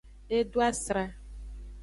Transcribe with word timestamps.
E 0.35 0.39
do 0.51 0.59
asra. 0.71 1.05